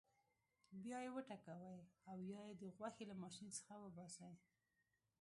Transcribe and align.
بیا 0.83 0.99
یې 1.05 1.13
وټکوئ 1.15 1.77
او 2.09 2.17
یا 2.31 2.41
یې 2.49 2.55
د 2.61 2.63
غوښې 2.77 3.03
له 3.07 3.15
ماشین 3.23 3.49
څخه 3.57 3.73
وباسئ. 3.79 4.33